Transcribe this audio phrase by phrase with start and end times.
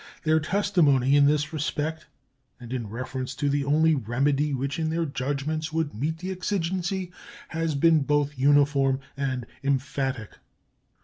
[0.23, 2.07] Their testimony in this respect
[2.59, 7.11] and in reference to the only remedy which in their judgments would meet the exigency
[7.49, 10.37] has been both uniform and emphatic.